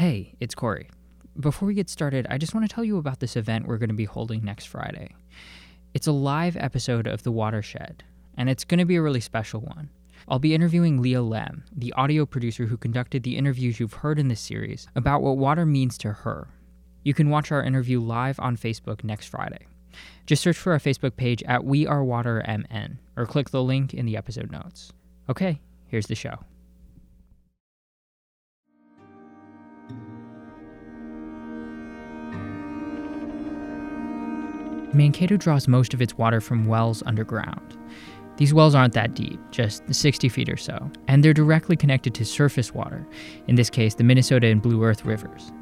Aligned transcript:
Hey, 0.00 0.32
it's 0.40 0.54
Corey. 0.54 0.88
Before 1.38 1.66
we 1.66 1.74
get 1.74 1.90
started, 1.90 2.26
I 2.30 2.38
just 2.38 2.54
want 2.54 2.66
to 2.66 2.74
tell 2.74 2.84
you 2.84 2.96
about 2.96 3.20
this 3.20 3.36
event 3.36 3.66
we're 3.66 3.76
going 3.76 3.90
to 3.90 3.94
be 3.94 4.06
holding 4.06 4.42
next 4.42 4.64
Friday. 4.64 5.14
It's 5.92 6.06
a 6.06 6.12
live 6.12 6.56
episode 6.56 7.06
of 7.06 7.22
The 7.22 7.30
Watershed, 7.30 8.02
and 8.34 8.48
it's 8.48 8.64
going 8.64 8.78
to 8.78 8.86
be 8.86 8.96
a 8.96 9.02
really 9.02 9.20
special 9.20 9.60
one. 9.60 9.90
I'll 10.26 10.38
be 10.38 10.54
interviewing 10.54 11.02
Leah 11.02 11.20
Lem, 11.20 11.64
the 11.76 11.92
audio 11.98 12.24
producer 12.24 12.64
who 12.64 12.78
conducted 12.78 13.24
the 13.24 13.36
interviews 13.36 13.78
you've 13.78 13.92
heard 13.92 14.18
in 14.18 14.28
this 14.28 14.40
series, 14.40 14.88
about 14.96 15.20
what 15.20 15.36
water 15.36 15.66
means 15.66 15.98
to 15.98 16.14
her. 16.14 16.48
You 17.04 17.12
can 17.12 17.28
watch 17.28 17.52
our 17.52 17.62
interview 17.62 18.00
live 18.00 18.40
on 18.40 18.56
Facebook 18.56 19.04
next 19.04 19.26
Friday. 19.26 19.66
Just 20.24 20.40
search 20.40 20.56
for 20.56 20.72
our 20.72 20.78
Facebook 20.78 21.16
page 21.16 21.42
at 21.42 21.62
We 21.62 21.86
Are 21.86 22.02
Water 22.02 22.42
MN 22.48 23.00
or 23.18 23.26
click 23.26 23.50
the 23.50 23.62
link 23.62 23.92
in 23.92 24.06
the 24.06 24.16
episode 24.16 24.50
notes. 24.50 24.94
Okay, 25.28 25.60
here's 25.88 26.06
the 26.06 26.14
show. 26.14 26.38
Mankato 35.00 35.38
draws 35.38 35.66
most 35.66 35.94
of 35.94 36.02
its 36.02 36.18
water 36.18 36.42
from 36.42 36.66
wells 36.66 37.02
underground. 37.06 37.74
These 38.36 38.52
wells 38.52 38.74
aren't 38.74 38.92
that 38.92 39.14
deep, 39.14 39.40
just 39.50 39.82
60 39.94 40.28
feet 40.28 40.50
or 40.50 40.58
so, 40.58 40.90
and 41.08 41.24
they're 41.24 41.32
directly 41.32 41.74
connected 41.74 42.12
to 42.16 42.24
surface 42.26 42.74
water, 42.74 43.06
in 43.46 43.54
this 43.54 43.70
case, 43.70 43.94
the 43.94 44.04
Minnesota 44.04 44.48
and 44.48 44.60
Blue 44.60 44.84
Earth 44.84 45.06
rivers. 45.06 45.52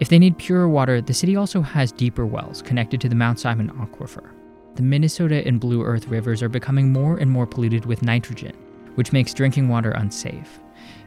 If 0.00 0.08
they 0.08 0.18
need 0.18 0.38
purer 0.38 0.70
water, 0.70 1.02
the 1.02 1.12
city 1.12 1.36
also 1.36 1.60
has 1.60 1.92
deeper 1.92 2.24
wells 2.24 2.62
connected 2.62 2.98
to 3.02 3.10
the 3.10 3.14
Mount 3.14 3.38
Simon 3.38 3.68
aquifer. 3.72 4.30
The 4.76 4.82
Minnesota 4.82 5.46
and 5.46 5.60
Blue 5.60 5.82
Earth 5.82 6.08
rivers 6.08 6.42
are 6.42 6.48
becoming 6.48 6.94
more 6.94 7.18
and 7.18 7.30
more 7.30 7.46
polluted 7.46 7.84
with 7.84 8.02
nitrogen, 8.02 8.56
which 8.94 9.12
makes 9.12 9.34
drinking 9.34 9.68
water 9.68 9.90
unsafe. 9.90 10.60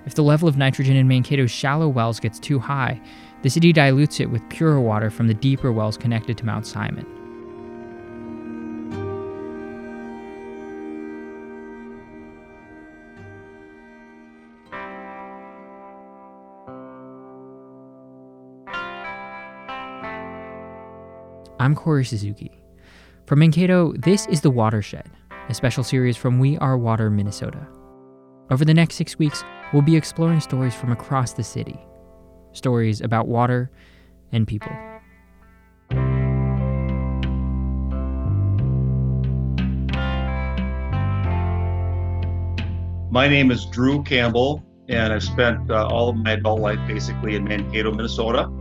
If 0.05 0.13
the 0.13 0.21
level 0.21 0.47
of 0.47 0.55
nitrogen 0.55 0.97
in 0.97 1.07
Mankato's 1.07 1.49
shallow 1.49 1.87
wells 1.87 2.19
gets 2.19 2.37
too 2.37 2.59
high, 2.59 3.01
the 3.41 3.49
city 3.49 3.73
dilutes 3.73 4.19
it 4.19 4.29
with 4.29 4.47
purer 4.49 4.79
water 4.79 5.09
from 5.09 5.27
the 5.27 5.33
deeper 5.33 5.71
wells 5.71 5.97
connected 5.97 6.37
to 6.37 6.45
Mount 6.45 6.67
Simon. 6.67 7.07
I'm 21.65 21.73
Corey 21.73 22.05
Suzuki. 22.05 22.51
From 23.25 23.39
Mankato, 23.39 23.91
this 23.93 24.27
is 24.27 24.39
The 24.39 24.51
Watershed, 24.51 25.09
a 25.49 25.53
special 25.55 25.83
series 25.83 26.15
from 26.15 26.37
We 26.37 26.59
Are 26.59 26.77
Water, 26.77 27.09
Minnesota. 27.09 27.67
Over 28.51 28.63
the 28.65 28.73
next 28.75 28.97
six 28.97 29.17
weeks, 29.17 29.43
we'll 29.73 29.81
be 29.81 29.95
exploring 29.95 30.41
stories 30.41 30.75
from 30.75 30.91
across 30.91 31.33
the 31.33 31.43
city 31.43 31.79
stories 32.51 33.01
about 33.01 33.27
water 33.27 33.71
and 34.31 34.47
people. 34.47 34.71
My 43.09 43.27
name 43.27 43.49
is 43.49 43.65
Drew 43.65 44.03
Campbell, 44.03 44.63
and 44.87 45.11
I've 45.11 45.23
spent 45.23 45.71
uh, 45.71 45.87
all 45.87 46.09
of 46.09 46.15
my 46.17 46.33
adult 46.33 46.59
life 46.59 46.79
basically 46.87 47.33
in 47.33 47.43
Mankato, 47.43 47.91
Minnesota. 47.91 48.51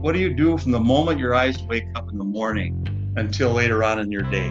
What 0.00 0.12
do 0.12 0.18
you 0.18 0.32
do 0.32 0.56
from 0.56 0.72
the 0.72 0.80
moment 0.80 1.18
your 1.18 1.34
eyes 1.34 1.62
wake 1.62 1.84
up 1.94 2.10
in 2.10 2.16
the 2.16 2.24
morning 2.24 3.12
until 3.16 3.50
later 3.52 3.84
on 3.84 3.98
in 3.98 4.10
your 4.10 4.22
day? 4.22 4.50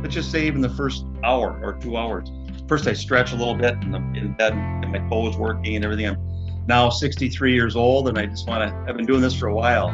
Let's 0.00 0.14
just 0.14 0.30
say 0.32 0.46
even 0.46 0.62
the 0.62 0.70
first 0.70 1.04
hour 1.22 1.60
or 1.62 1.74
two 1.74 1.98
hours. 1.98 2.30
First, 2.66 2.86
I 2.86 2.94
stretch 2.94 3.32
a 3.32 3.36
little 3.36 3.54
bit 3.54 3.74
in, 3.82 3.90
the, 3.90 3.98
in 4.18 4.32
bed, 4.32 4.54
and 4.54 4.90
my 4.90 5.06
toes 5.10 5.36
working 5.36 5.76
and 5.76 5.84
everything. 5.84 6.06
I'm 6.06 6.66
now 6.66 6.88
63 6.88 7.52
years 7.52 7.76
old, 7.76 8.08
and 8.08 8.18
I 8.18 8.24
just 8.24 8.48
want 8.48 8.70
to. 8.70 8.74
I've 8.88 8.96
been 8.96 9.04
doing 9.04 9.20
this 9.20 9.34
for 9.34 9.48
a 9.48 9.54
while, 9.54 9.90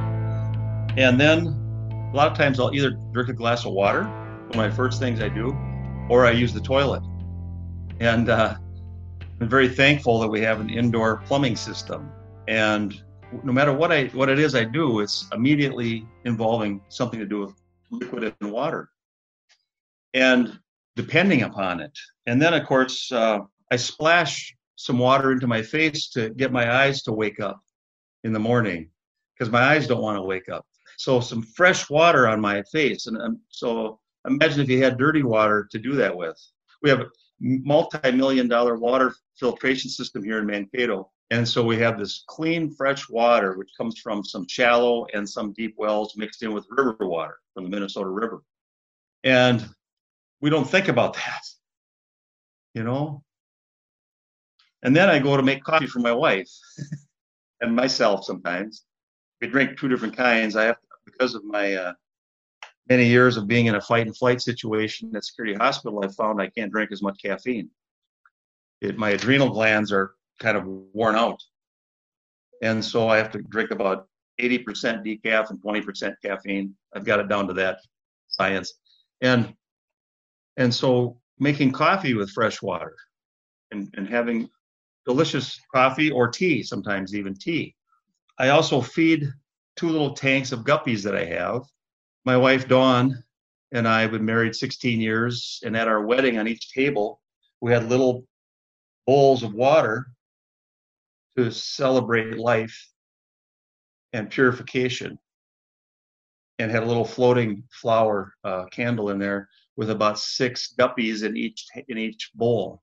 and 0.97 1.20
then 1.20 1.48
a 1.48 2.17
lot 2.17 2.30
of 2.30 2.39
times 2.39 2.61
I'll 2.61 2.73
either 2.73 2.92
drink 3.11 3.29
a 3.29 3.33
glass 3.33 3.67
of 3.67 3.73
water, 3.73 4.05
one 4.05 4.51
of 4.51 4.55
my 4.57 4.70
first 4.70 5.01
things 5.01 5.20
I 5.20 5.29
do, 5.29 5.48
or 6.11 6.27
I 6.27 6.30
use 6.30 6.52
the 6.52 6.61
toilet. 6.61 7.02
And 7.98 8.29
uh, 8.29 8.55
I'm 9.40 9.48
very 9.48 9.69
thankful 9.69 10.20
that 10.20 10.29
we 10.29 10.42
have 10.42 10.61
an 10.61 10.70
indoor 10.70 11.17
plumbing 11.27 11.57
system, 11.57 12.08
and 12.46 13.02
no 13.43 13.53
matter 13.53 13.73
what 13.73 13.93
I 13.93 14.07
what 14.07 14.29
it 14.29 14.39
is 14.39 14.55
I 14.55 14.65
do, 14.65 15.01
it's 15.01 15.27
immediately 15.33 16.07
involving 16.25 16.81
something 16.89 17.19
to 17.19 17.27
do 17.27 17.41
with 17.41 17.55
liquid 17.91 18.35
and 18.41 18.53
water, 18.53 18.91
and 20.15 20.59
depending 20.97 21.43
upon 21.43 21.81
it. 21.81 21.97
And 22.27 22.41
then, 22.41 22.55
of 22.55 22.67
course, 22.67 23.11
uh, 23.11 23.41
I 23.70 23.77
splash 23.77 24.55
some 24.77 24.98
water 24.98 25.33
into 25.33 25.47
my 25.47 25.63
face 25.63 26.09
to 26.11 26.31
get 26.31 26.53
my 26.53 26.83
eyes 26.83 27.03
to 27.03 27.13
wake 27.13 27.41
up 27.41 27.61
in 28.25 28.33
the 28.33 28.39
morning 28.39 28.91
because 29.35 29.51
my 29.51 29.63
eyes 29.63 29.87
don't 29.87 30.03
want 30.03 30.17
to 30.17 30.23
wake 30.23 30.49
up. 30.49 30.67
So 30.99 31.20
some 31.20 31.43
fresh 31.43 31.89
water 31.89 32.29
on 32.29 32.41
my 32.41 32.63
face, 32.73 33.07
and 33.07 33.20
um, 33.20 33.41
so 33.49 33.99
imagine 34.27 34.61
if 34.61 34.69
you 34.69 34.83
had 34.83 34.99
dirty 34.99 35.23
water 35.23 35.69
to 35.70 35.79
do 35.79 35.95
that 35.95 36.17
with. 36.17 36.39
We 36.83 36.91
have 36.91 37.01
a 37.01 37.07
multi-million 37.41 38.49
dollar 38.49 38.77
water 38.77 39.14
filtration 39.37 39.91
system 39.91 40.23
here 40.23 40.39
in 40.39 40.47
Mankato 40.47 41.11
and 41.33 41.48
so 41.48 41.65
we 41.65 41.79
have 41.79 41.98
this 41.98 42.25
clean, 42.27 42.70
fresh 42.70 43.09
water, 43.09 43.57
which 43.57 43.70
comes 43.75 43.98
from 43.98 44.23
some 44.23 44.47
shallow 44.47 45.07
and 45.15 45.27
some 45.27 45.55
deep 45.55 45.75
wells 45.79 46.15
mixed 46.15 46.43
in 46.43 46.53
with 46.53 46.67
river 46.69 46.95
water 47.01 47.39
from 47.55 47.65
the 47.65 47.70
Minnesota 47.70 48.11
River. 48.11 48.43
And 49.25 49.67
we 50.43 50.51
don't 50.51 50.69
think 50.69 50.89
about 50.89 51.15
that, 51.15 51.41
you 52.75 52.85
know? 52.85 53.25
And 54.83 54.95
then 54.95 55.09
I 55.09 55.20
go 55.20 55.35
to 55.35 55.43
make 55.43 55.65
coffee 55.65 55.87
for 55.87 56.01
my 56.01 56.13
wife 56.13 56.51
and 57.63 57.75
myself 57.75 58.25
sometimes. 58.25 58.85
We 59.41 59.49
drink 59.49 59.79
two 59.79 59.89
different 59.89 60.14
kinds. 60.14 60.55
I 60.55 60.64
have, 60.64 60.79
to, 60.79 60.87
because 61.07 61.35
of 61.35 61.45
my 61.45 61.73
uh, 61.73 61.93
many 62.91 63.07
years 63.07 63.39
of 63.39 63.47
being 63.47 63.67
in 63.67 63.77
a 63.77 63.81
fight 63.81 64.07
and 64.07 64.14
flight 64.14 64.43
situation 64.43 65.17
at 65.17 65.25
Security 65.25 65.55
Hospital, 65.55 66.05
I 66.05 66.09
found 66.09 66.43
I 66.43 66.51
can't 66.51 66.70
drink 66.70 66.93
as 66.93 67.01
much 67.01 67.23
caffeine. 67.23 67.70
It, 68.83 68.99
my 68.99 69.11
adrenal 69.11 69.49
glands 69.49 69.93
are 69.93 70.13
kind 70.42 70.57
of 70.57 70.67
worn 70.67 71.14
out. 71.14 71.41
And 72.63 72.85
so 72.85 73.08
I 73.08 73.17
have 73.17 73.30
to 73.33 73.42
drink 73.42 73.70
about 73.70 74.08
80% 74.41 75.05
decaf 75.05 75.51
and 75.51 75.63
20% 75.63 76.14
caffeine. 76.25 76.75
I've 76.95 77.05
got 77.05 77.20
it 77.20 77.29
down 77.29 77.47
to 77.48 77.55
that 77.55 77.79
science. 78.29 78.75
And 79.20 79.55
and 80.58 80.75
so 80.75 81.19
making 81.39 81.73
coffee 81.73 82.13
with 82.13 82.31
fresh 82.31 82.61
water 82.61 82.95
and, 83.70 83.92
and 83.97 84.07
having 84.07 84.51
delicious 85.07 85.58
coffee 85.75 86.11
or 86.11 86.29
tea, 86.29 86.63
sometimes 86.63 87.14
even 87.14 87.35
tea. 87.35 87.75
I 88.39 88.51
also 88.51 88.83
feed 88.83 89.33
two 89.77 89.89
little 89.89 90.13
tanks 90.13 90.52
of 90.52 90.61
guppies 90.61 91.02
that 91.05 91.17
I 91.17 91.25
have. 91.25 91.63
My 92.25 92.36
wife 92.36 92.69
Dawn 92.69 93.25
and 93.73 93.89
I 93.89 94.02
have 94.02 94.11
been 94.11 94.25
married 94.25 94.55
16 94.55 95.01
years, 95.01 95.61
and 95.64 95.75
at 95.77 95.89
our 95.89 96.02
wedding 96.02 96.39
on 96.39 96.47
each 96.47 96.73
table, 96.73 97.20
we 97.63 97.73
had 97.73 97.89
little 97.89 98.27
bowls 99.07 99.42
of 99.42 99.55
water 99.55 100.08
to 101.37 101.51
celebrate 101.51 102.39
life 102.39 102.89
and 104.13 104.31
purification. 104.31 105.19
And 106.59 106.70
had 106.70 106.83
a 106.83 106.87
little 106.87 107.05
floating 107.05 107.65
flower 107.73 108.35
uh, 108.45 108.67
candle 108.67 109.11
in 109.11 109.19
there 109.19 109.48
with 109.77 109.91
about 109.91 110.19
six 110.19 110.75
guppies 110.79 111.25
in 111.25 111.37
each 111.37 111.67
in 111.89 111.98
each 111.98 112.31
bowl. 112.35 112.83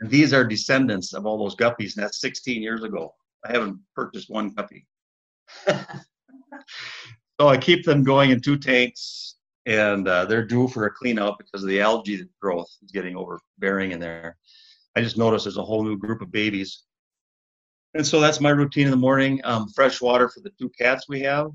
And 0.00 0.10
these 0.10 0.32
are 0.32 0.44
descendants 0.44 1.12
of 1.12 1.24
all 1.26 1.38
those 1.38 1.54
guppies 1.54 1.94
and 1.94 2.04
that's 2.04 2.20
16 2.20 2.60
years 2.60 2.82
ago. 2.82 3.14
I 3.44 3.52
haven't 3.52 3.78
purchased 3.94 4.30
one 4.30 4.50
guppy. 4.50 4.86
So 7.40 7.46
i 7.46 7.56
keep 7.56 7.84
them 7.84 8.02
going 8.02 8.30
in 8.30 8.40
two 8.40 8.58
tanks 8.58 9.36
and 9.64 10.08
uh, 10.08 10.24
they're 10.24 10.44
due 10.44 10.66
for 10.66 10.86
a 10.86 10.90
clean 10.90 11.20
out 11.20 11.38
because 11.38 11.62
of 11.62 11.68
the 11.68 11.80
algae 11.80 12.24
growth 12.40 12.68
is 12.82 12.90
getting 12.90 13.16
overbearing 13.16 13.92
in 13.92 14.00
there. 14.00 14.36
I 14.96 15.02
just 15.02 15.16
noticed 15.18 15.44
there's 15.44 15.56
a 15.56 15.62
whole 15.62 15.84
new 15.84 15.96
group 15.96 16.20
of 16.20 16.32
babies 16.32 16.82
and 17.98 18.06
so 18.06 18.20
that's 18.20 18.40
my 18.40 18.50
routine 18.50 18.84
in 18.84 18.92
the 18.92 18.96
morning. 18.96 19.40
Um, 19.42 19.68
fresh 19.70 20.00
water 20.00 20.28
for 20.28 20.38
the 20.38 20.50
two 20.50 20.70
cats 20.70 21.08
we 21.08 21.20
have. 21.22 21.50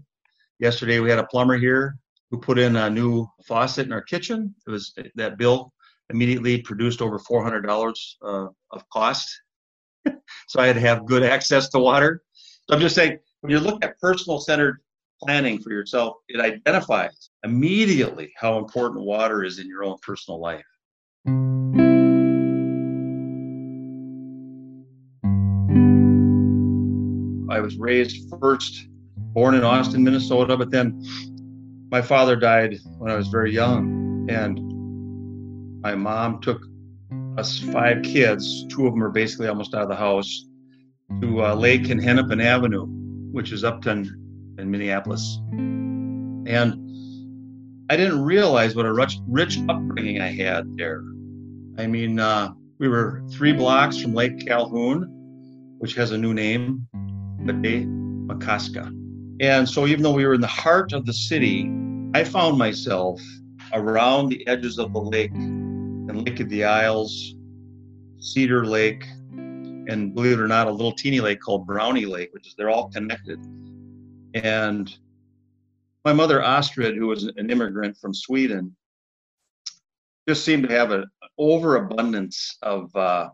Yesterday 0.60 1.00
we 1.00 1.10
had 1.10 1.18
a 1.18 1.25
plumber 1.25 1.57
here 1.57 1.95
who 2.30 2.38
put 2.38 2.60
in 2.60 2.75
a 2.75 2.90
new 2.90 3.25
faucet 3.48 3.86
in 3.86 3.94
our 3.94 4.01
kitchen. 4.01 4.54
It 4.68 4.69
was 4.69 4.94
that 5.16 5.38
bill 5.38 5.72
immediately 6.10 6.62
produced 6.62 7.01
over 7.01 7.18
four 7.18 7.42
hundred 7.42 7.62
dollars 7.62 8.18
uh, 8.22 8.48
of 8.72 8.90
cost. 8.92 9.30
so 10.06 10.60
I 10.60 10.68
had 10.68 10.74
to 10.74 10.81
have 10.81 11.06
good 11.06 11.24
access 11.24 11.69
to 11.69 11.80
water. 11.80 12.22
So 12.34 12.75
I'm 12.75 12.81
just 12.81 12.95
saying, 12.95 13.19
when 13.40 13.51
you 13.51 13.62
look 13.62 13.84
at 13.84 13.98
personal 14.01 14.42
centered 14.42 14.81
planning 15.24 15.60
for 15.60 15.72
yourself, 15.72 16.18
it 16.28 16.42
identifies 16.42 17.30
immediately 17.45 18.34
how 18.36 18.57
important 18.57 19.06
water 19.06 19.45
is 19.45 19.60
in 19.60 19.68
your 19.68 19.86
own 19.86 19.95
personal 20.01 20.42
life. 20.42 20.66
I 27.54 27.60
was 27.60 27.78
raised 27.78 28.28
first, 28.42 28.88
born 29.16 29.54
in 29.54 29.64
Austin, 29.64 30.04
Minnesota, 30.04 30.58
but 30.58 30.72
then 30.72 31.00
my 31.92 32.02
father 32.02 32.36
died 32.36 32.80
when 32.98 33.12
I 33.12 33.16
was 33.16 33.28
very 33.28 33.54
young, 33.54 34.26
and 34.28 34.60
my 35.82 35.94
mom 35.94 36.42
took 36.42 36.66
us 37.38 37.60
five 37.60 38.02
kids, 38.02 38.66
two 38.70 38.88
of 38.88 38.94
them 38.94 39.04
are 39.04 39.12
basically 39.12 39.48
almost 39.48 39.76
out 39.76 39.84
of 39.84 39.90
the 39.90 39.96
house, 39.96 40.46
to 41.22 41.46
uh, 41.46 41.54
Lake 41.54 41.90
and 41.90 42.04
Hennepin 42.04 42.42
Avenue, 42.42 42.88
which 43.32 43.52
is 43.52 43.64
Uptown 43.64 44.06
in 44.58 44.72
Minneapolis. 44.72 45.40
And 45.52 46.74
I 47.92 47.98
didn't 47.98 48.24
realize 48.24 48.76
what 48.76 48.88
a 48.88 48.94
rich, 48.94 49.20
rich 49.28 49.60
upbringing 49.70 50.22
I 50.22 50.32
had 50.32 50.76
there. 50.76 51.04
I 51.78 51.86
mean, 51.86 52.20
uh, 52.20 52.54
we 52.80 52.88
were 52.88 53.22
three 53.30 53.54
blocks 53.54 54.02
from 54.02 54.16
Lake 54.16 54.44
Calhoun, 54.48 55.06
which 55.78 55.94
has 55.94 56.12
a 56.12 56.18
new 56.18 56.34
name, 56.34 56.88
Bde 57.45 57.86
Maka 58.28 58.60
Ska. 58.60 58.92
And 59.40 59.68
so, 59.68 59.88
even 59.88 60.04
though 60.04 60.13
we 60.13 60.25
were 60.25 60.34
in 60.34 60.42
the 60.42 60.48
heart 60.48 60.94
of 60.94 61.06
the 61.06 61.13
city, 61.13 61.69
I 62.13 62.24
found 62.24 62.57
myself 62.57 63.22
around 63.74 64.30
the 64.30 64.45
edges 64.48 64.80
of 64.80 64.94
the 64.94 65.01
lake 65.01 65.34
and 65.34 66.25
Lake 66.25 66.40
of 66.40 66.50
the 66.50 66.63
Isles, 66.63 67.36
Cedar 68.19 68.66
Lake, 68.66 69.04
and 69.31 70.13
believe 70.13 70.40
it 70.40 70.42
or 70.42 70.48
not, 70.48 70.68
a 70.68 70.72
little 70.72 70.92
teeny 70.92 71.19
lake 71.19 71.42
called 71.42 71.66
Brownie 71.66 72.06
Lake, 72.06 72.34
which 72.34 72.48
is 72.48 72.56
they're 72.56 72.69
all 72.69 72.90
connected. 72.90 73.40
And 74.34 74.95
my 76.06 76.13
mother 76.13 76.42
Astrid, 76.42 76.95
who 76.95 77.07
was 77.07 77.24
an 77.24 77.50
immigrant 77.50 77.98
from 77.98 78.13
Sweden, 78.13 78.75
just 80.28 80.45
seemed 80.45 80.68
to 80.68 80.74
have 80.74 80.92
an 80.92 81.06
overabundance 81.38 82.57
of 82.62 82.95
uh, 82.95 83.30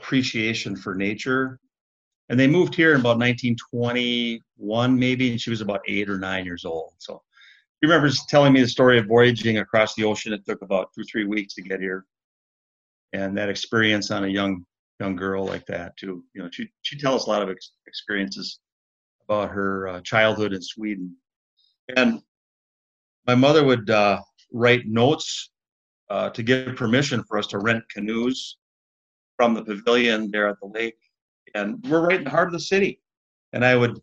appreciation 0.00 0.76
for 0.76 0.94
nature. 0.94 1.58
And 2.28 2.40
they 2.40 2.46
moved 2.46 2.74
here 2.74 2.94
in 2.94 3.00
about 3.00 3.18
1921, 3.18 4.98
maybe, 4.98 5.30
and 5.30 5.40
she 5.40 5.50
was 5.50 5.60
about 5.60 5.82
eight 5.86 6.08
or 6.08 6.18
nine 6.18 6.44
years 6.44 6.64
old. 6.64 6.94
So 6.98 7.22
he 7.80 7.86
remembers 7.86 8.24
telling 8.28 8.52
me 8.52 8.62
the 8.62 8.68
story 8.68 8.98
of 8.98 9.06
voyaging 9.06 9.58
across 9.58 9.94
the 9.94 10.04
ocean. 10.04 10.32
It 10.32 10.44
took 10.46 10.62
about 10.62 10.88
two, 10.96 11.04
three 11.04 11.26
weeks 11.26 11.54
to 11.54 11.62
get 11.62 11.80
here. 11.80 12.06
And 13.12 13.36
that 13.36 13.50
experience 13.50 14.10
on 14.10 14.24
a 14.24 14.28
young 14.28 14.64
young 15.00 15.16
girl 15.16 15.44
like 15.44 15.66
that 15.66 15.96
too. 15.96 16.24
You 16.34 16.42
know, 16.42 16.48
she 16.50 16.68
she 16.82 16.98
tells 16.98 17.26
a 17.26 17.30
lot 17.30 17.42
of 17.42 17.50
ex- 17.50 17.72
experiences 17.86 18.60
about 19.28 19.50
her 19.50 19.88
uh, 19.88 20.00
childhood 20.00 20.52
in 20.52 20.62
Sweden, 20.62 21.16
and 21.96 22.20
my 23.26 23.34
mother 23.34 23.64
would 23.64 23.90
uh, 23.90 24.20
write 24.52 24.86
notes 24.86 25.50
uh, 26.10 26.30
to 26.30 26.42
give 26.42 26.76
permission 26.76 27.22
for 27.24 27.38
us 27.38 27.46
to 27.48 27.58
rent 27.58 27.82
canoes 27.88 28.56
from 29.36 29.54
the 29.54 29.64
pavilion 29.64 30.30
there 30.30 30.48
at 30.48 30.56
the 30.60 30.66
lake, 30.66 30.98
and 31.54 31.84
we're 31.88 32.06
right 32.06 32.18
in 32.18 32.24
the 32.24 32.30
heart 32.30 32.48
of 32.48 32.52
the 32.52 32.60
city, 32.60 33.00
and 33.52 33.64
I 33.64 33.76
would 33.76 34.00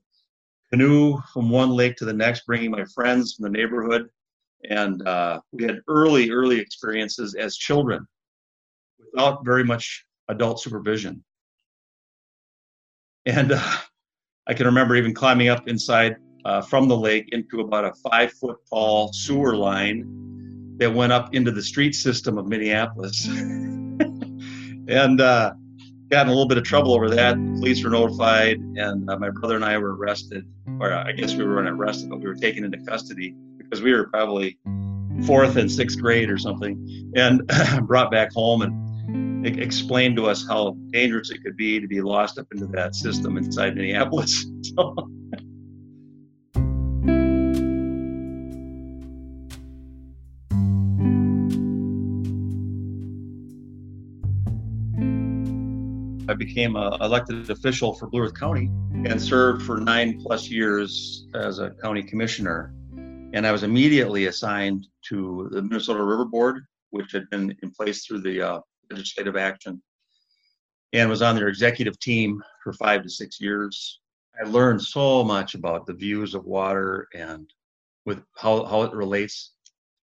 canoe 0.71 1.17
from 1.33 1.49
one 1.49 1.71
lake 1.71 1.97
to 1.97 2.05
the 2.05 2.13
next, 2.13 2.45
bringing 2.45 2.71
my 2.71 2.85
friends 2.85 3.33
from 3.33 3.43
the 3.43 3.57
neighborhood, 3.57 4.09
and 4.69 5.05
uh, 5.07 5.41
we 5.51 5.63
had 5.63 5.81
early 5.87 6.31
early 6.31 6.59
experiences 6.59 7.35
as 7.35 7.57
children 7.57 8.05
without 9.13 9.43
very 9.43 9.63
much 9.63 10.05
adult 10.29 10.61
supervision. 10.61 11.23
And 13.25 13.51
uh, 13.51 13.77
I 14.47 14.53
can 14.53 14.65
remember 14.65 14.95
even 14.95 15.13
climbing 15.13 15.49
up 15.49 15.67
inside 15.67 16.15
uh, 16.45 16.61
from 16.61 16.87
the 16.87 16.97
lake 16.97 17.29
into 17.31 17.59
about 17.61 17.85
a 17.85 17.93
five 18.09 18.31
foot 18.33 18.57
tall 18.69 19.13
sewer 19.13 19.55
line 19.55 20.75
that 20.77 20.91
went 20.91 21.11
up 21.11 21.35
into 21.35 21.51
the 21.51 21.61
street 21.61 21.93
system 21.93 22.37
of 22.37 22.47
Minneapolis. 22.47 23.27
and 23.27 25.21
uh, 25.21 25.53
got 26.11 26.25
in 26.25 26.27
a 26.27 26.31
little 26.31 26.47
bit 26.47 26.57
of 26.57 26.63
trouble 26.63 26.93
over 26.93 27.09
that. 27.09 27.35
The 27.35 27.53
police 27.53 27.83
were 27.83 27.89
notified, 27.89 28.57
and 28.57 29.09
uh, 29.09 29.17
my 29.17 29.29
brother 29.29 29.55
and 29.55 29.65
I 29.65 29.77
were 29.77 29.95
arrested. 29.95 30.45
Or 30.79 30.93
I 30.93 31.13
guess 31.13 31.33
we 31.33 31.45
weren't 31.45 31.69
arrested, 31.69 32.09
but 32.09 32.19
we 32.19 32.25
were 32.25 32.35
taken 32.35 32.63
into 32.63 32.77
custody 32.79 33.35
because 33.57 33.81
we 33.81 33.93
were 33.93 34.07
probably 34.09 34.59
fourth 35.25 35.55
and 35.55 35.71
sixth 35.71 35.99
grade 35.99 36.29
or 36.29 36.37
something, 36.37 37.11
and 37.15 37.49
brought 37.87 38.11
back 38.11 38.31
home. 38.33 38.61
And 38.61 38.91
explained 39.45 40.15
to 40.17 40.27
us 40.27 40.47
how 40.47 40.77
dangerous 40.91 41.31
it 41.31 41.43
could 41.43 41.57
be 41.57 41.79
to 41.79 41.87
be 41.87 41.99
lost 41.99 42.37
up 42.37 42.45
into 42.51 42.67
that 42.67 42.93
system 42.93 43.37
inside 43.37 43.75
Minneapolis. 43.75 44.45
So. 44.63 44.95
Became 56.53 56.75
an 56.75 57.01
elected 57.01 57.49
official 57.49 57.93
for 57.93 58.07
Blue 58.07 58.23
Earth 58.23 58.37
County 58.37 58.65
and 59.05 59.21
served 59.21 59.63
for 59.63 59.79
nine 59.79 60.21
plus 60.21 60.49
years 60.49 61.25
as 61.33 61.59
a 61.59 61.69
county 61.81 62.03
commissioner. 62.03 62.73
And 63.33 63.47
I 63.47 63.53
was 63.53 63.63
immediately 63.63 64.25
assigned 64.25 64.85
to 65.07 65.47
the 65.53 65.61
Minnesota 65.61 66.03
River 66.03 66.25
Board, 66.25 66.65
which 66.89 67.13
had 67.13 67.29
been 67.29 67.55
in 67.63 67.71
place 67.71 68.05
through 68.05 68.19
the 68.19 68.41
uh, 68.41 68.59
legislative 68.91 69.37
action 69.37 69.81
and 70.91 71.09
was 71.09 71.21
on 71.21 71.37
their 71.37 71.47
executive 71.47 71.97
team 71.99 72.43
for 72.61 72.73
five 72.73 73.03
to 73.03 73.09
six 73.09 73.39
years. 73.39 74.01
I 74.37 74.45
learned 74.45 74.81
so 74.81 75.23
much 75.23 75.55
about 75.55 75.85
the 75.85 75.93
views 75.93 76.35
of 76.35 76.43
water 76.43 77.07
and 77.13 77.49
with 78.05 78.21
how, 78.35 78.65
how 78.65 78.81
it 78.81 78.91
relates 78.91 79.53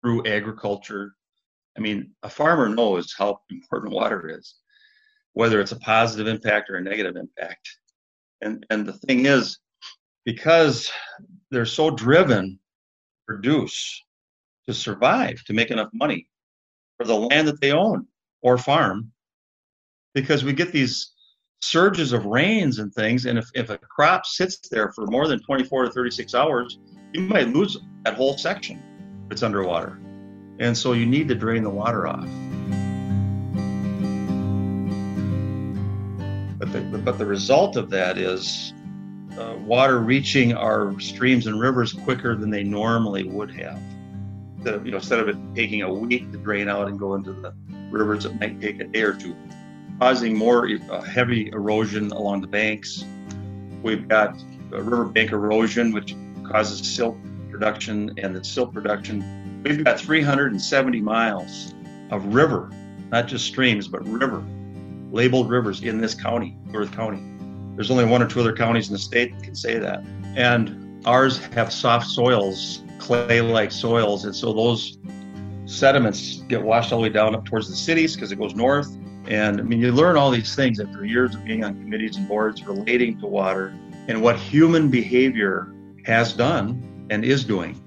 through 0.01 0.25
agriculture. 0.25 1.13
I 1.77 1.81
mean, 1.81 2.11
a 2.23 2.29
farmer 2.29 2.69
knows 2.69 3.13
how 3.17 3.41
important 3.49 3.91
water 3.91 4.29
is, 4.29 4.55
whether 5.37 5.61
it's 5.61 5.71
a 5.71 5.79
positive 5.79 6.25
impact 6.25 6.67
or 6.67 6.77
a 6.77 6.81
negative 6.81 7.15
impact. 7.15 7.69
And 8.41 8.65
and 8.71 8.87
the 8.87 8.93
thing 8.93 9.27
is, 9.27 9.59
because 10.25 10.91
they're 11.51 11.65
so 11.65 11.91
driven 11.91 12.53
to 12.53 13.25
produce, 13.27 14.03
to 14.67 14.73
survive, 14.73 15.43
to 15.45 15.53
make 15.53 15.69
enough 15.69 15.89
money 15.93 16.27
for 16.97 17.05
the 17.05 17.15
land 17.15 17.47
that 17.47 17.61
they 17.61 17.71
own, 17.71 18.07
or 18.41 18.57
farm 18.57 19.11
because 20.15 20.43
we 20.43 20.53
get 20.53 20.71
these 20.71 21.11
surges 21.61 22.13
of 22.13 22.25
rains 22.25 22.79
and 22.79 22.91
things. 22.91 23.27
And 23.27 23.37
if, 23.37 23.47
if 23.53 23.69
a 23.69 23.77
crop 23.77 24.25
sits 24.25 24.57
there 24.71 24.91
for 24.93 25.05
more 25.05 25.27
than 25.27 25.39
24 25.43 25.85
to 25.85 25.91
36 25.91 26.33
hours, 26.33 26.79
you 27.13 27.21
might 27.21 27.49
lose 27.49 27.77
that 28.05 28.15
whole 28.15 28.37
section 28.39 28.81
if 29.27 29.33
it's 29.33 29.43
underwater. 29.43 29.99
And 30.59 30.75
so 30.75 30.93
you 30.93 31.05
need 31.05 31.27
to 31.27 31.35
drain 31.35 31.61
the 31.61 31.69
water 31.69 32.07
off. 32.07 32.27
But 36.71 36.91
the, 36.91 36.97
but 36.97 37.17
the 37.17 37.25
result 37.25 37.75
of 37.75 37.89
that 37.91 38.17
is 38.17 38.73
uh, 39.37 39.55
water 39.59 39.99
reaching 39.99 40.53
our 40.53 40.99
streams 40.99 41.47
and 41.47 41.59
rivers 41.59 41.93
quicker 41.93 42.35
than 42.35 42.49
they 42.49 42.63
normally 42.63 43.23
would 43.23 43.51
have. 43.51 43.79
Instead 44.57 44.73
of, 44.73 44.85
you 44.85 44.91
know, 44.91 44.97
instead 44.97 45.19
of 45.19 45.29
it 45.29 45.37
taking 45.55 45.83
a 45.83 45.93
week 45.93 46.31
to 46.31 46.37
drain 46.37 46.67
out 46.67 46.87
and 46.87 46.99
go 46.99 47.15
into 47.15 47.31
the 47.31 47.53
rivers 47.91 48.25
it 48.25 48.37
might 48.39 48.59
take 48.59 48.81
a 48.81 48.83
day 48.85 49.01
or 49.01 49.13
two, 49.13 49.35
causing 49.99 50.35
more 50.35 50.69
uh, 50.89 51.01
heavy 51.01 51.49
erosion 51.49 52.11
along 52.11 52.41
the 52.41 52.47
banks. 52.47 53.05
We've 53.83 54.07
got 54.07 54.35
riverbank 54.69 55.31
erosion, 55.31 55.93
which 55.93 56.15
causes 56.43 56.85
silt 56.85 57.17
production, 57.49 58.13
and 58.17 58.35
the 58.35 58.43
silt 58.43 58.73
production. 58.73 59.63
We've 59.63 59.83
got 59.83 59.99
370 59.99 61.01
miles 61.01 61.73
of 62.11 62.33
river, 62.33 62.71
not 63.09 63.27
just 63.27 63.45
streams, 63.45 63.87
but 63.87 64.05
river, 64.07 64.43
labeled 65.11 65.49
rivers 65.49 65.81
in 65.83 65.99
this 65.99 66.13
county, 66.13 66.57
Earth 66.73 66.91
County. 66.91 67.21
There's 67.75 67.91
only 67.91 68.05
one 68.05 68.21
or 68.21 68.27
two 68.27 68.39
other 68.39 68.55
counties 68.55 68.87
in 68.87 68.93
the 68.93 68.99
state 68.99 69.35
that 69.35 69.43
can 69.43 69.55
say 69.55 69.77
that. 69.77 70.03
And 70.35 71.05
ours 71.05 71.37
have 71.53 71.71
soft 71.71 72.07
soils, 72.07 72.83
clay 72.97 73.41
like 73.41 73.71
soils. 73.71 74.25
And 74.25 74.35
so 74.35 74.53
those 74.53 74.97
sediments 75.65 76.37
get 76.47 76.61
washed 76.61 76.91
all 76.91 76.99
the 76.99 77.03
way 77.03 77.09
down 77.09 77.35
up 77.35 77.45
towards 77.45 77.69
the 77.69 77.75
cities 77.75 78.15
because 78.15 78.31
it 78.31 78.39
goes 78.39 78.55
north. 78.55 78.89
And 79.27 79.59
I 79.59 79.63
mean, 79.63 79.79
you 79.79 79.91
learn 79.91 80.15
all 80.15 80.31
these 80.31 80.55
things 80.55 80.79
after 80.79 81.05
years 81.05 81.35
of 81.35 81.43
being 81.43 81.63
on 81.63 81.75
committees 81.75 82.15
and 82.15 82.27
boards 82.27 82.65
relating 82.65 83.19
to 83.19 83.27
water 83.27 83.77
and 84.07 84.21
what 84.21 84.37
human 84.37 84.89
behavior 84.89 85.73
has 86.05 86.33
done 86.33 87.07
and 87.09 87.25
is 87.25 87.43
doing. 87.43 87.83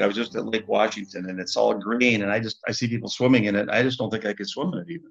I 0.00 0.06
was 0.06 0.16
just 0.16 0.34
at 0.34 0.46
Lake 0.46 0.66
Washington 0.66 1.28
and 1.28 1.38
it's 1.38 1.56
all 1.56 1.74
green, 1.74 2.22
and 2.22 2.32
I 2.32 2.40
just 2.40 2.58
I 2.66 2.72
see 2.72 2.88
people 2.88 3.08
swimming 3.08 3.44
in 3.44 3.54
it. 3.54 3.68
I 3.68 3.82
just 3.82 3.98
don't 3.98 4.10
think 4.10 4.24
I 4.24 4.32
could 4.32 4.48
swim 4.48 4.72
in 4.72 4.78
it 4.80 4.90
even, 4.90 5.10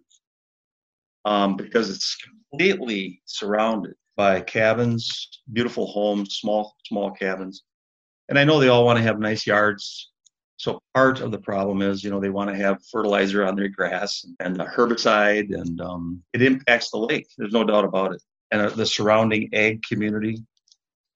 um, 1.25 1.55
because 1.55 1.89
it's 1.89 2.17
completely 2.51 3.21
surrounded 3.25 3.93
by 4.15 4.41
cabins, 4.41 5.29
beautiful 5.53 5.87
homes, 5.87 6.35
small 6.35 6.75
small 6.85 7.11
cabins, 7.11 7.63
and 8.27 8.37
I 8.37 8.43
know 8.43 8.59
they 8.59 8.67
all 8.67 8.85
want 8.85 8.97
to 8.97 9.03
have 9.03 9.19
nice 9.19 9.47
yards 9.47 10.09
so 10.59 10.81
part 10.93 11.21
of 11.21 11.31
the 11.31 11.39
problem 11.39 11.81
is, 11.81 12.03
you 12.03 12.09
know, 12.09 12.19
they 12.19 12.29
want 12.29 12.49
to 12.49 12.55
have 12.57 12.85
fertilizer 12.91 13.45
on 13.45 13.55
their 13.55 13.69
grass 13.69 14.25
and 14.41 14.57
the 14.57 14.65
herbicide, 14.65 15.55
and 15.57 15.79
um, 15.79 16.21
it 16.33 16.41
impacts 16.41 16.91
the 16.91 16.97
lake. 16.97 17.27
There's 17.37 17.53
no 17.53 17.63
doubt 17.63 17.85
about 17.85 18.13
it. 18.13 18.21
And 18.51 18.61
uh, 18.63 18.69
the 18.69 18.85
surrounding 18.85 19.49
ag 19.53 19.81
community, 19.87 20.43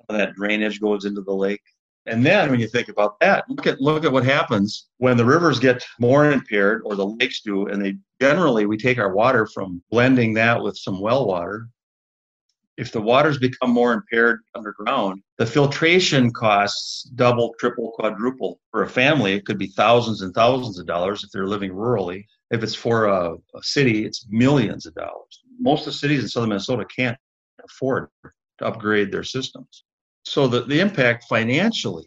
that 0.08 0.36
drainage 0.36 0.80
goes 0.80 1.04
into 1.04 1.22
the 1.22 1.34
lake. 1.34 1.62
And 2.06 2.26
then 2.26 2.52
when 2.52 2.60
you 2.60 2.68
think 2.68 2.90
about 2.90 3.20
that, 3.22 3.46
look 3.50 3.66
at 3.66 3.80
look 3.80 4.04
at 4.04 4.12
what 4.12 4.26
happens 4.26 4.88
when 4.98 5.16
the 5.16 5.26
rivers 5.26 5.60
get 5.60 5.86
more 6.00 6.32
impaired, 6.32 6.82
or 6.84 6.96
the 6.96 7.06
lakes 7.06 7.42
do, 7.42 7.68
and 7.68 7.84
they 7.84 7.96
generally 8.20 8.66
we 8.66 8.78
take 8.78 8.98
our 8.98 9.14
water 9.14 9.48
from 9.48 9.82
blending 9.90 10.34
that 10.34 10.62
with 10.62 10.78
some 10.78 11.00
well 11.00 11.26
water 11.26 11.70
if 12.78 12.92
the 12.92 13.02
waters 13.02 13.38
become 13.38 13.70
more 13.70 13.94
impaired 13.94 14.42
underground, 14.56 15.22
the 15.38 15.46
filtration 15.46 16.32
costs 16.32 17.04
double, 17.16 17.54
triple, 17.60 17.92
quadruple. 17.92 18.60
For 18.72 18.84
a 18.84 18.90
family, 18.90 19.34
it 19.34 19.46
could 19.46 19.60
be 19.60 19.68
thousands 19.68 20.22
and 20.22 20.34
thousands 20.34 20.80
of 20.80 20.88
dollars 20.88 21.24
if 21.24 21.30
they're 21.32 21.48
living 21.48 21.72
rurally. 21.72 22.26
If 22.52 22.64
it's 22.64 22.76
for 22.76 23.06
a, 23.06 23.34
a 23.34 23.64
city, 23.64 24.06
it's 24.06 24.26
millions 24.30 24.86
of 24.86 24.96
dollars. 24.96 25.42
Most 25.60 25.82
of 25.82 25.86
the 25.88 26.00
cities 26.00 26.24
in 26.24 26.30
southern 26.30 26.50
Minnesota 26.50 26.86
can't 26.86 27.18
afford 27.64 28.10
to 28.24 28.66
upgrade 28.66 29.12
their 29.12 29.24
systems. 29.24 29.84
So 30.24 30.48
the, 30.48 30.62
the 30.62 30.80
impact 30.80 31.26
financially 31.30 32.06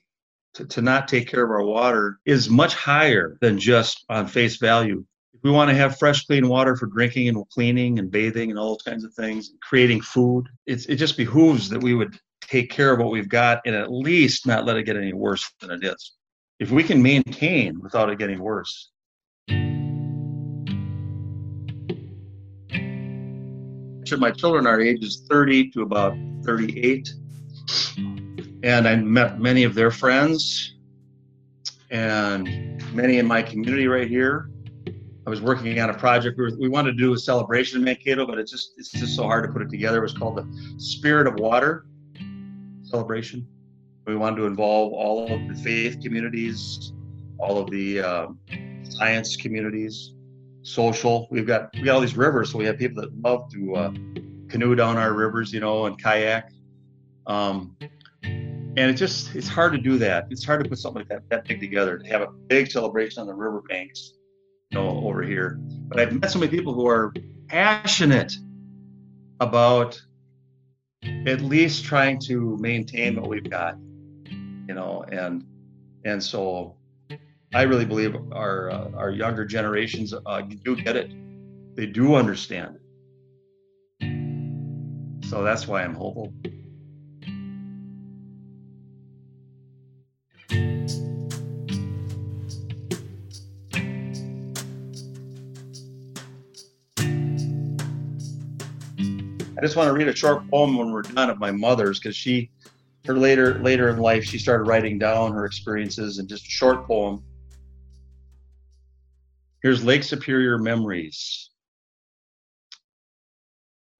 to, 0.54 0.64
to 0.66 0.82
not 0.82 1.06
take 1.06 1.28
care 1.28 1.44
of 1.44 1.50
our 1.50 1.62
water 1.62 2.18
is 2.24 2.48
much 2.48 2.74
higher 2.74 3.36
than 3.40 3.58
just 3.58 4.04
on 4.08 4.26
face 4.26 4.56
value. 4.56 5.04
If 5.34 5.42
we 5.42 5.50
want 5.50 5.68
to 5.70 5.76
have 5.76 5.98
fresh, 5.98 6.24
clean 6.24 6.48
water 6.48 6.76
for 6.76 6.86
drinking 6.86 7.28
and 7.28 7.48
cleaning 7.50 7.98
and 7.98 8.10
bathing 8.10 8.50
and 8.50 8.58
all 8.58 8.70
those 8.70 8.82
kinds 8.82 9.04
of 9.04 9.12
things, 9.14 9.52
creating 9.62 10.00
food, 10.00 10.46
it's, 10.64 10.86
it 10.86 10.96
just 10.96 11.18
behooves 11.18 11.68
that 11.68 11.82
we 11.82 11.94
would 11.94 12.18
take 12.40 12.70
care 12.70 12.92
of 12.92 12.98
what 12.98 13.10
we've 13.10 13.28
got 13.28 13.60
and 13.66 13.74
at 13.74 13.92
least 13.92 14.46
not 14.46 14.64
let 14.64 14.78
it 14.78 14.84
get 14.84 14.96
any 14.96 15.12
worse 15.12 15.52
than 15.60 15.70
it 15.70 15.84
is. 15.84 16.12
If 16.58 16.70
we 16.70 16.82
can 16.82 17.02
maintain 17.02 17.78
without 17.82 18.08
it 18.08 18.18
getting 18.18 18.38
worse, 18.40 18.90
my 24.18 24.30
children 24.30 24.66
are 24.66 24.80
ages 24.80 25.26
30 25.28 25.70
to 25.72 25.82
about 25.82 26.16
38 26.44 27.12
and 28.62 28.88
I 28.88 28.96
met 28.96 29.40
many 29.40 29.64
of 29.64 29.74
their 29.74 29.90
friends 29.90 30.74
and 31.90 32.44
many 32.94 33.18
in 33.18 33.26
my 33.26 33.42
community 33.42 33.86
right 33.86 34.08
here. 34.08 34.50
I 35.26 35.30
was 35.30 35.40
working 35.40 35.78
on 35.80 35.90
a 35.90 35.94
project. 35.94 36.38
We, 36.38 36.54
we 36.54 36.68
wanted 36.68 36.92
to 36.92 36.98
do 36.98 37.12
a 37.12 37.18
celebration 37.18 37.78
in 37.78 37.84
Mankato, 37.84 38.26
but 38.26 38.38
it's 38.38 38.50
just 38.50 38.72
it's 38.76 38.90
just 38.90 39.16
so 39.16 39.24
hard 39.24 39.44
to 39.44 39.52
put 39.52 39.62
it 39.62 39.70
together. 39.70 39.98
It 39.98 40.02
was 40.02 40.14
called 40.14 40.36
the 40.36 40.78
Spirit 40.78 41.26
of 41.26 41.34
Water 41.34 41.86
celebration. 42.82 43.46
We 44.06 44.14
wanted 44.14 44.36
to 44.36 44.46
involve 44.46 44.92
all 44.92 45.32
of 45.32 45.48
the 45.48 45.54
faith 45.62 46.00
communities, 46.00 46.92
all 47.38 47.58
of 47.58 47.70
the 47.70 48.00
uh, 48.00 48.26
science 48.88 49.36
communities, 49.36 50.14
social. 50.62 51.26
We've 51.30 51.46
got 51.46 51.70
we 51.74 51.82
got 51.82 51.96
all 51.96 52.00
these 52.00 52.16
rivers, 52.16 52.52
so 52.52 52.58
we 52.58 52.64
have 52.66 52.78
people 52.78 53.02
that 53.02 53.12
love 53.20 53.50
to 53.52 53.74
uh, 53.74 53.90
canoe 54.48 54.76
down 54.76 54.96
our 54.96 55.12
rivers, 55.12 55.52
you 55.52 55.58
know, 55.58 55.86
and 55.86 56.00
kayak. 56.00 56.50
Um, 57.26 57.76
and 58.76 58.90
it 58.90 58.94
just 58.94 59.34
it's 59.34 59.48
hard 59.48 59.72
to 59.72 59.78
do 59.78 59.98
that. 59.98 60.26
It's 60.30 60.44
hard 60.44 60.62
to 60.62 60.68
put 60.68 60.78
something 60.78 61.00
like 61.00 61.08
that 61.08 61.28
that 61.30 61.48
big 61.48 61.60
together 61.60 61.98
to 61.98 62.06
have 62.08 62.20
a 62.20 62.28
big 62.28 62.70
celebration 62.70 63.20
on 63.20 63.26
the 63.26 63.34
riverbanks, 63.34 64.12
you 64.70 64.78
know, 64.78 65.02
over 65.04 65.22
here. 65.22 65.58
But 65.88 66.00
I've 66.00 66.12
met 66.20 66.30
so 66.30 66.38
many 66.38 66.50
people 66.50 66.74
who 66.74 66.86
are 66.86 67.12
passionate 67.48 68.32
about 69.40 70.00
at 71.26 71.40
least 71.40 71.84
trying 71.84 72.18
to 72.20 72.56
maintain 72.58 73.20
what 73.20 73.30
we've 73.30 73.48
got, 73.48 73.78
you 74.68 74.74
know, 74.74 75.04
and 75.10 75.44
and 76.04 76.22
so 76.22 76.76
I 77.54 77.62
really 77.62 77.86
believe 77.86 78.14
our 78.32 78.70
uh, 78.70 78.90
our 78.94 79.10
younger 79.10 79.46
generations 79.46 80.12
uh, 80.14 80.40
do 80.42 80.76
get 80.76 80.96
it. 80.96 81.10
They 81.76 81.86
do 81.86 82.14
understand. 82.14 82.78
So 85.24 85.42
that's 85.42 85.66
why 85.66 85.82
I'm 85.82 85.94
hopeful. 85.94 86.32
I 99.56 99.62
just 99.62 99.74
want 99.74 99.88
to 99.88 99.94
read 99.94 100.08
a 100.08 100.14
short 100.14 100.48
poem 100.50 100.76
when 100.76 100.92
we're 100.92 101.00
done 101.00 101.30
of 101.30 101.38
my 101.38 101.50
mother's 101.50 101.98
because 101.98 102.14
she, 102.14 102.50
her 103.06 103.14
later 103.14 103.58
later 103.60 103.88
in 103.88 103.96
life, 103.96 104.22
she 104.24 104.38
started 104.38 104.64
writing 104.64 104.98
down 104.98 105.32
her 105.32 105.46
experiences 105.46 106.18
and 106.18 106.28
just 106.28 106.46
a 106.46 106.50
short 106.50 106.86
poem. 106.86 107.22
Here's 109.62 109.82
Lake 109.82 110.02
Superior 110.02 110.58
Memories. 110.58 111.50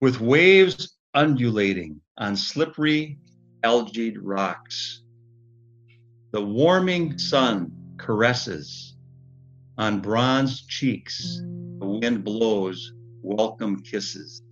With 0.03 0.21
waves 0.21 0.97
undulating 1.15 2.03
on 2.19 2.37
slippery, 2.37 3.19
algaed 3.65 4.19
rocks, 4.21 5.03
the 6.33 6.45
warming 6.45 7.17
sun 7.17 7.73
caresses 7.97 8.95
on 9.79 10.01
bronzed 10.01 10.69
cheeks. 10.69 11.41
The 11.79 11.87
wind 11.87 12.25
blows 12.25 12.93
welcome 13.23 13.81
kisses. 13.81 14.43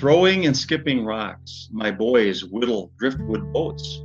Throwing 0.00 0.46
and 0.46 0.56
skipping 0.56 1.04
rocks, 1.04 1.68
my 1.70 1.90
boys 1.90 2.42
whittle 2.42 2.90
driftwood 2.98 3.52
boats 3.52 4.00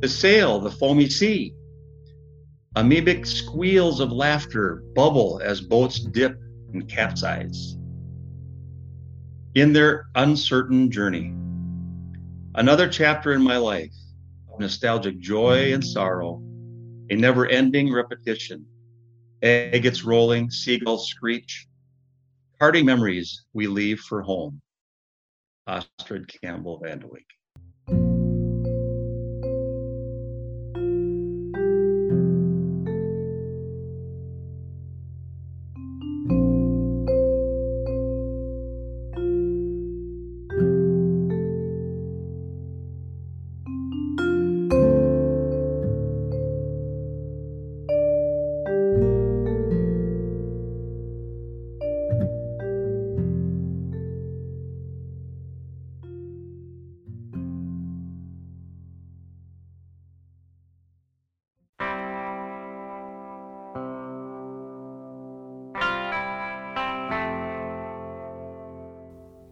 to 0.00 0.08
sail 0.08 0.58
the 0.58 0.70
foamy 0.70 1.10
sea. 1.10 1.52
Amoebic 2.74 3.26
squeals 3.26 4.00
of 4.00 4.10
laughter 4.10 4.82
bubble 4.94 5.38
as 5.44 5.60
boats 5.60 6.00
dip 6.00 6.40
and 6.72 6.88
capsize. 6.88 7.76
In 9.54 9.74
their 9.74 10.06
uncertain 10.14 10.90
journey, 10.90 11.34
another 12.54 12.88
chapter 12.88 13.34
in 13.34 13.42
my 13.42 13.58
life 13.58 13.92
of 14.50 14.58
nostalgic 14.58 15.18
joy 15.18 15.74
and 15.74 15.84
sorrow, 15.84 16.40
a 17.10 17.14
never 17.14 17.46
ending 17.46 17.92
repetition. 17.92 18.64
Agates 19.42 20.02
rolling, 20.02 20.50
seagulls 20.50 21.10
screech, 21.10 21.66
parting 22.58 22.86
memories 22.86 23.44
we 23.52 23.66
leave 23.66 24.00
for 24.00 24.22
home. 24.22 24.62
Astrid 25.66 26.28
Campbell 26.42 26.80
Vandewyk. 26.80 27.26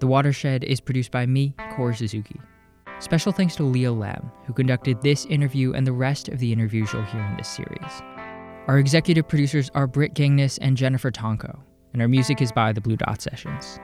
The 0.04 0.08
Watershed 0.08 0.64
is 0.64 0.82
produced 0.82 1.11
by 1.11 1.25
me, 1.25 1.54
Corey 1.70 1.96
Suzuki. 1.96 2.38
Special 2.99 3.32
thanks 3.32 3.56
to 3.56 3.62
Leo 3.62 3.94
Lam, 3.94 4.30
who 4.44 4.52
conducted 4.52 5.00
this 5.00 5.25
interview 5.25 5.73
and 5.73 5.87
the 5.87 5.94
rest 5.94 6.28
of 6.28 6.40
the 6.40 6.52
interviews 6.52 6.92
you'll 6.92 7.04
hear 7.04 7.23
in 7.23 7.38
this 7.38 7.49
series. 7.49 8.02
Our 8.66 8.78
executive 8.78 9.26
producers 9.26 9.70
are 9.75 9.87
Britt 9.87 10.12
Gangness 10.12 10.58
and 10.61 10.76
Jennifer 10.76 11.11
Tonko, 11.11 11.58
and 11.94 12.02
our 12.02 12.08
music 12.08 12.42
is 12.42 12.52
by 12.52 12.70
the 12.70 12.82
Blue 12.82 12.99
Dot 12.99 13.23
Sessions. 13.23 13.80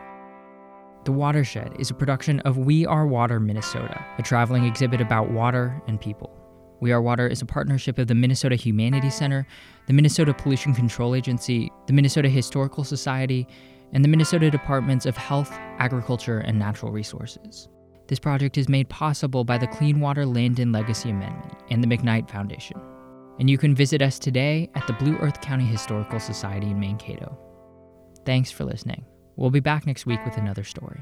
The 1.07 1.13
Watershed 1.13 1.75
is 1.79 1.91
a 1.91 1.95
production 1.95 2.41
of 2.41 2.59
We 2.59 2.85
Are 2.85 3.07
Water 3.07 3.41
Minnesota, 3.41 4.05
a 4.19 4.23
traveling 4.23 4.67
exhibit 4.67 5.01
about 5.01 5.31
water 5.31 5.83
and 5.87 5.99
people. 5.99 6.37
We 6.81 6.93
Are 6.93 7.01
Water 7.01 7.29
is 7.29 7.41
a 7.41 7.47
partnership 7.47 7.99
of 7.99 8.09
the 8.09 8.15
Minnesota 8.15 8.57
Humanities 8.57 9.15
Center, 9.15 9.47
the 9.87 9.95
Minnesota 9.95 10.35
Pollution 10.35 10.75
Control 10.75 11.15
Agency, 11.15 11.73
the 11.87 11.95
Minnesota 11.95 12.29
Historical 12.29 12.85
Society, 12.85 13.49
and 13.93 14.05
the 14.05 14.09
Minnesota 14.09 14.51
Departments 14.51 15.07
of 15.07 15.17
Health, 15.17 15.51
Agriculture, 15.79 16.39
and 16.39 16.59
Natural 16.59 16.93
Resources. 16.93 17.69
This 18.09 18.19
project 18.19 18.59
is 18.59 18.69
made 18.69 18.89
possible 18.89 19.45
by 19.45 19.57
the 19.57 19.69
Clean 19.69 20.01
Water 20.01 20.27
Land 20.27 20.59
and 20.59 20.73
Legacy 20.73 21.11
Amendment 21.11 21.63
and 21.71 21.83
the 21.83 21.87
McKnight 21.87 22.29
Foundation. 22.29 22.81
And 23.39 23.49
you 23.49 23.57
can 23.57 23.75
visit 23.75 24.03
us 24.03 24.19
today 24.19 24.69
at 24.75 24.87
the 24.87 24.93
Blue 24.95 25.17
Earth 25.19 25.41
County 25.41 25.65
Historical 25.65 26.21
Society 26.21 26.67
in 26.67 26.81
Mankato. 26.81 27.39
Thanks 28.27 28.51
for 28.51 28.65
listening. 28.65 29.05
We'll 29.37 29.51
be 29.51 29.61
back 29.61 29.87
next 29.87 30.07
week 30.07 30.25
with 30.25 30.37
another 30.37 30.65
story. 30.65 31.01